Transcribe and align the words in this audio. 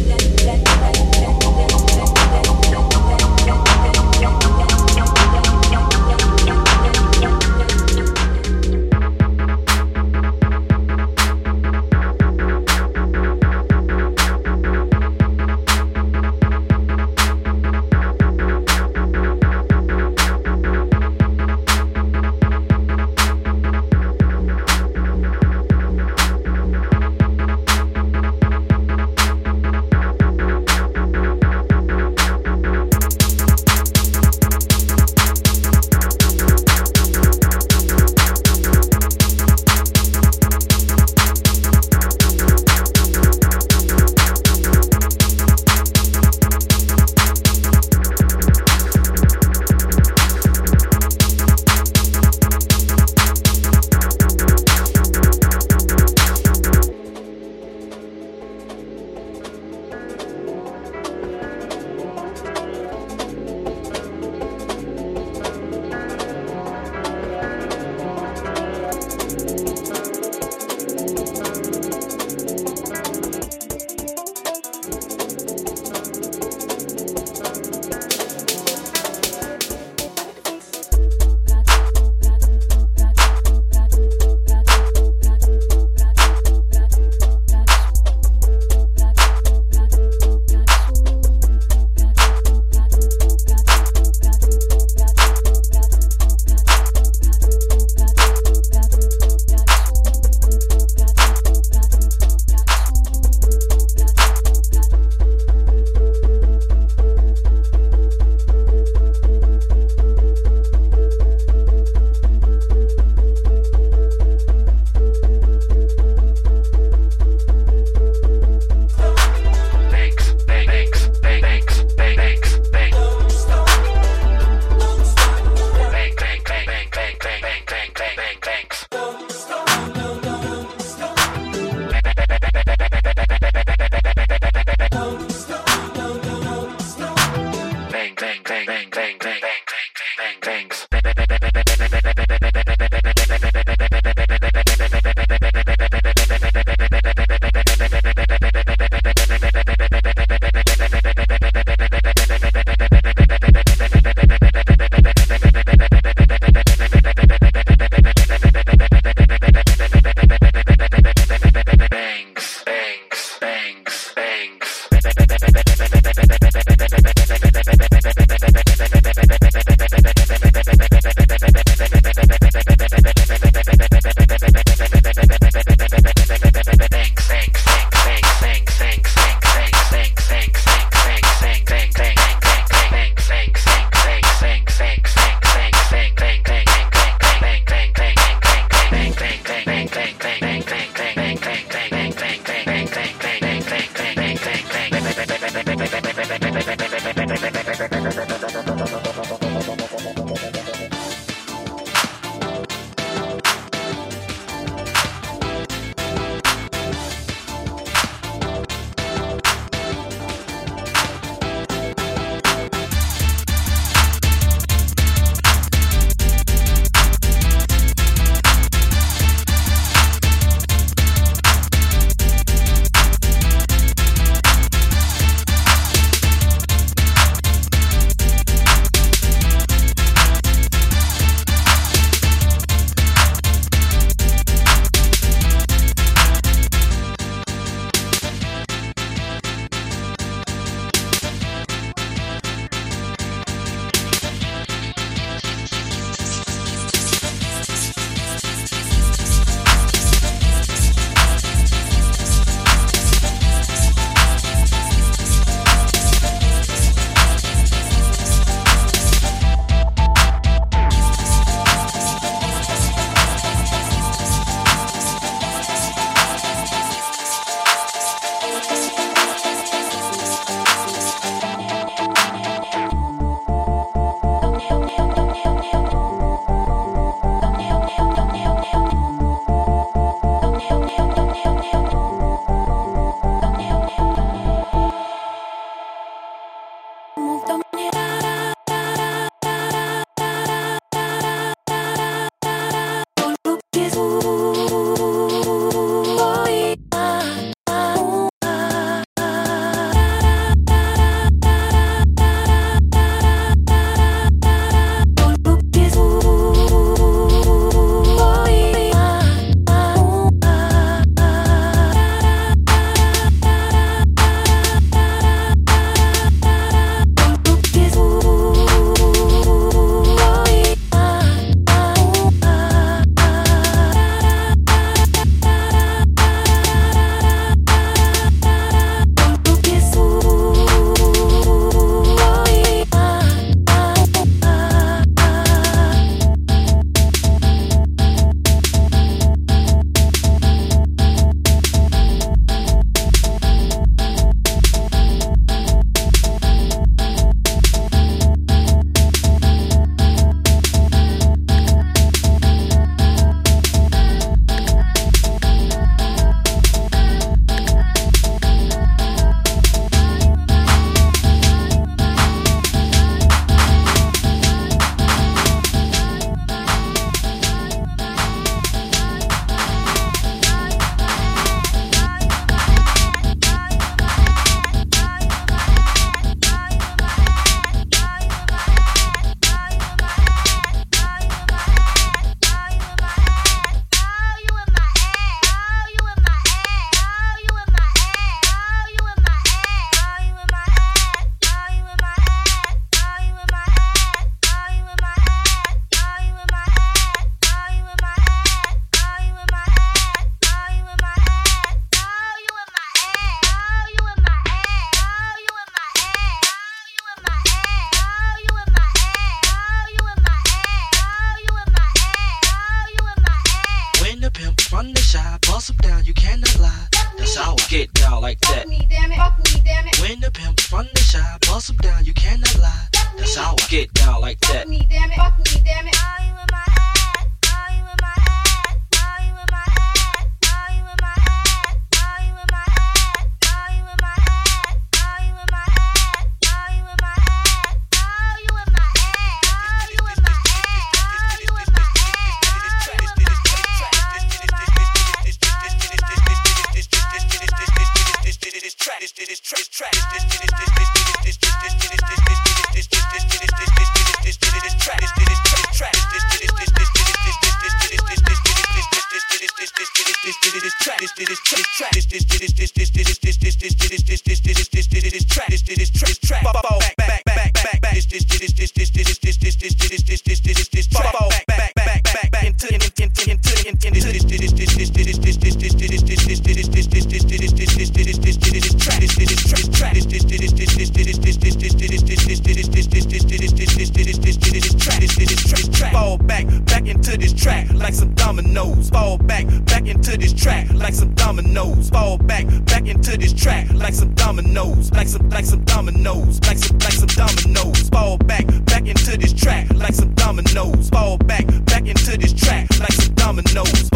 Fall 500.91 501.17
back, 501.17 501.45
back 501.65 501.87
into 501.87 502.17
this 502.17 502.33
track 502.33 502.67
like 502.79 502.93
some 502.93 503.13
dominoes. 503.15 503.90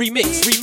Don't 0.00 0.46
leave 0.46 0.59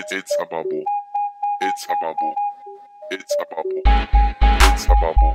It's 0.00 0.12
it's 0.12 0.36
a 0.38 0.46
bubble. 0.46 0.84
It's 1.60 1.86
a 1.90 1.94
bubble. 2.00 2.34
It's 3.10 3.36
a 3.40 3.44
bubble. 3.52 3.82
It's 4.40 4.84
a 4.84 4.94
bubble. 4.94 5.32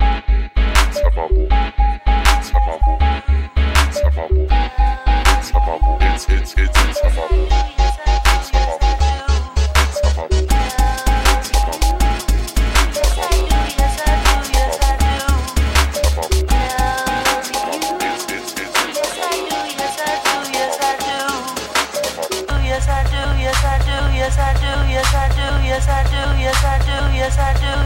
It's 0.56 0.99
a 0.99 1.10
bubble. 1.12 1.42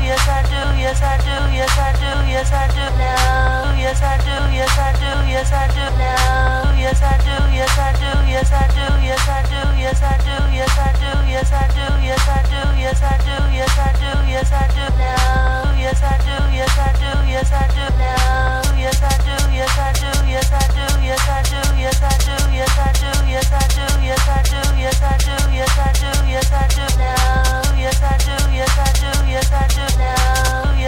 Yes, 0.03 0.27
I 0.27 0.41
do. 0.43 0.61
Yes, 0.79 1.01
I 1.01 1.17
do. 1.17 1.35
Yes, 1.53 1.77
I 1.77 1.91
do. 1.93 2.11
Yes, 2.29 2.51
I 2.51 2.67
do. 2.67 2.97
Now, 2.97 3.67
yes 3.77 4.01
I 4.01 4.17
do, 4.17 4.35
yes 4.51 4.77
I 4.77 4.91
do, 4.99 5.11
yes 5.29 5.51
I 5.53 5.67
do 5.69 5.85
now, 5.97 6.73
yes 6.75 7.01
I 7.01 7.13
do, 7.23 7.35
yes 7.53 7.77
I 7.77 7.93
do, 7.93 8.09
yes 8.27 8.51
I 8.51 8.67
do, 8.73 8.85
yes 9.05 9.27
I 9.27 9.41
do, 9.47 9.63
yes 9.79 10.01
I 10.01 10.17
do, 10.17 10.37
yes 10.51 10.73
I 10.73 10.91
do, 10.97 11.07
yes 11.29 11.51
I 11.53 11.71
do, 11.71 11.87
yes 12.03 12.27
I 12.27 12.41
do, 12.51 12.61
yes 12.81 12.99
I 12.99 13.15
do, 13.23 13.37
yes 13.53 13.77
I 13.77 13.95
do, 13.95 14.11
yes 14.27 14.51
I 14.51 14.67
do 14.75 14.85
now, 14.97 15.71
yes 15.77 16.01
I 16.03 16.17
do, 16.25 16.35
yes 16.57 16.77
I 16.77 16.89
do, 16.99 17.11
yes 17.31 17.51
I 17.53 17.63
do 17.69 17.85
now, 17.95 18.65
yes 18.75 19.01
I 19.01 19.15
do, 19.23 19.35
yes 19.55 19.77
I 19.77 19.95
do, 19.95 20.21
yes 20.27 20.51
I 20.51 20.67
do, 20.73 20.85
yes 21.05 21.27
I 21.27 21.43
do, 21.47 21.63
yes 21.77 22.01
I 22.01 22.17
do, 22.17 22.35
yes 22.51 22.75
I 22.75 22.91
do, 22.97 23.15
yes 23.31 23.47
I 23.47 23.63
do, 23.71 23.87
yes 24.03 24.27
I 24.27 24.41
do, 24.47 24.67
yes 24.75 24.99
I 24.99 25.17
do, 25.21 25.37
yes 25.53 25.77
I 25.77 25.91
do, 25.95 26.11
yes 26.27 26.51
I 26.51 26.67
do 26.75 26.85
now, 26.97 27.77
yes 27.77 28.01
I 28.03 28.17
do, 28.25 28.35
yes 28.51 28.77
I 28.77 28.91
do, 28.99 29.31
yes, 29.31 29.51
I 29.53 29.67
do. 29.67 29.86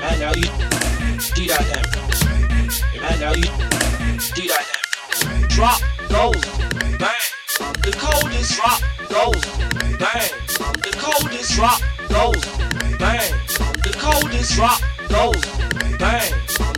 man, 0.00 0.18
now 0.18 0.32
you 0.34 0.48
do 1.34 1.46
that 1.46 1.64
then. 1.68 1.84
Hey 2.90 3.00
man, 3.00 3.20
now 3.20 3.32
you 3.32 3.50
do 4.34 4.48
that 4.48 4.64
then. 4.66 5.48
Drop 5.48 5.80
those, 6.08 6.40
the 7.84 7.92
coldest. 7.98 8.56
Drop 8.56 8.80
those, 9.08 9.44
bang. 9.98 10.30
The 10.80 10.92
coldest. 10.98 11.52
Drop 11.52 11.80
those, 12.08 12.44
bang. 12.98 13.32
The 13.82 13.92
coldest. 13.98 14.56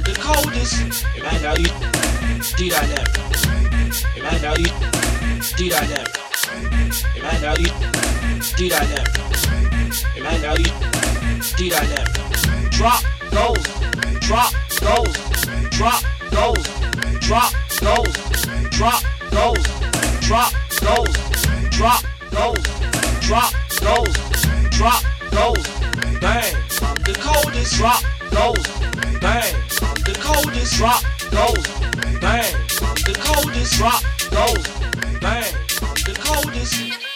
The 0.05 0.15
coldest. 0.21 1.05
Hey 1.15 1.39
now 1.43 1.55
you 1.55 1.71
do 2.57 2.69
that 2.71 2.85
then. 2.91 3.07
Hey 4.25 4.39
now. 11.89 12.32
Drop 12.73 13.03
those, 13.31 13.63
drop 14.21 14.53
those, 14.81 15.13
drop 15.71 16.03
those, 16.31 16.67
drop 17.21 17.53
those, 17.81 18.13
drop 18.73 19.03
those, 19.31 19.63
drop 20.31 20.63
those, 20.81 21.13
drop 21.71 22.03
those, 22.31 22.63
drop 23.21 23.53
those, 23.81 24.17
drop 24.71 25.03
those, 25.31 25.69
bang. 26.19 26.55
I'm 26.83 26.97
the 27.05 27.15
coldest, 27.21 27.77
drop 27.77 28.03
those, 28.31 28.67
bang. 29.21 29.55
I'm 29.83 29.95
the 30.03 30.19
coldest, 30.21 30.75
drop 30.75 31.03
those, 31.31 31.67
bang. 32.21 32.55
I'm 32.81 32.95
the 33.05 33.15
coldest, 33.23 33.75
drop 33.75 34.03
those, 34.31 34.67
bang. 35.21 35.55
I'm 35.83 35.95
the 35.95 36.15
coldest. 36.19 37.12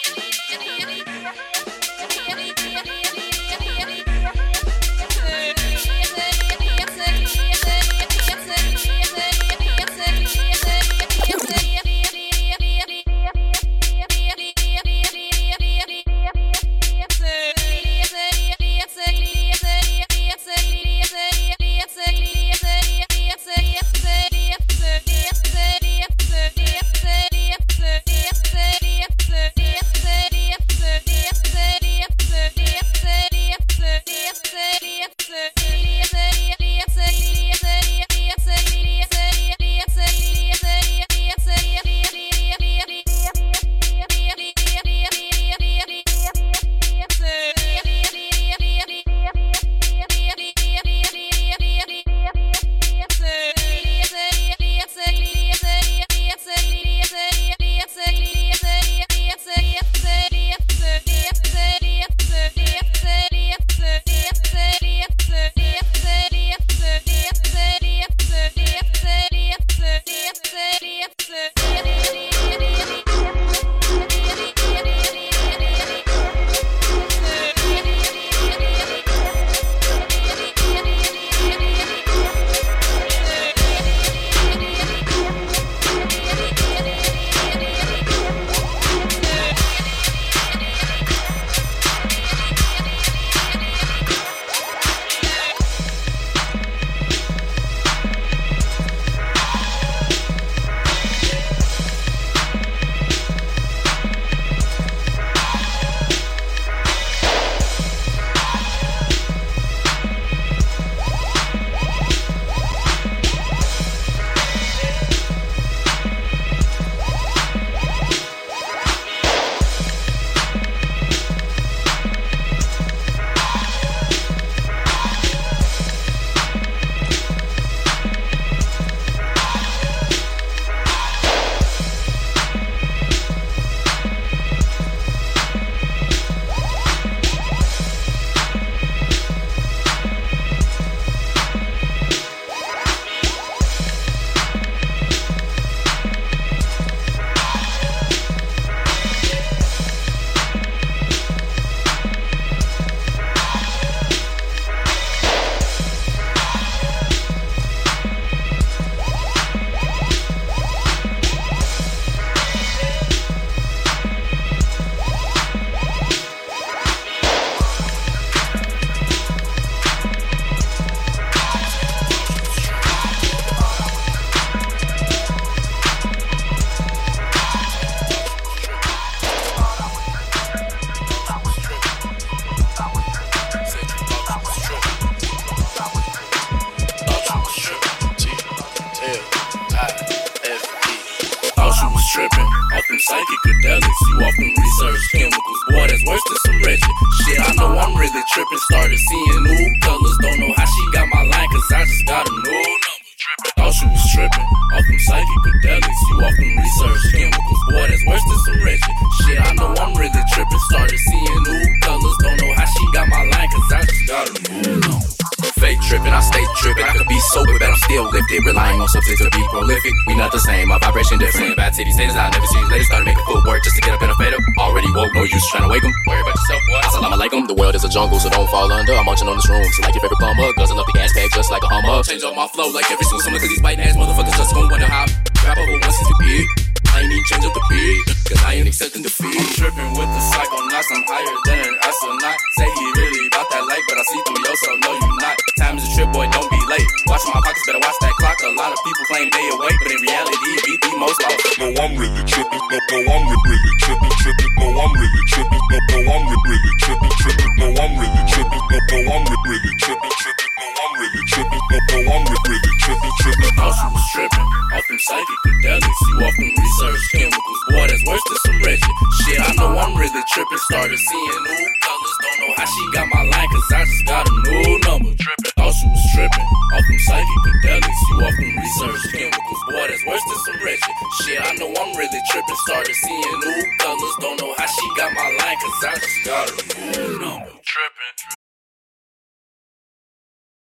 jungle, 227.97 228.19
so 228.19 228.29
don't 228.29 228.47
fall 228.53 228.71
under. 228.71 228.93
I'm 228.93 229.05
munching 229.05 229.27
on 229.27 229.37
this 229.37 229.49
room, 229.49 229.65
so 229.73 229.81
like 229.81 229.95
your 229.97 230.05
favorite 230.05 230.21
plumber. 230.21 230.53
Guzzling 230.53 230.77
up 230.77 230.85
the 230.85 230.93
gas 230.93 231.11
bag 231.17 231.33
just 231.33 231.49
like 231.49 231.63
a 231.63 231.69
hummer. 231.73 232.03
Change 232.03 232.21
up 232.21 232.35
my 232.35 232.45
flow 232.45 232.69
like 232.69 232.85
every 232.93 233.03
single 233.09 233.25
summer, 233.25 233.39
cause 233.41 233.49
these 233.49 233.61
biting 233.61 233.81
ass 233.81 233.97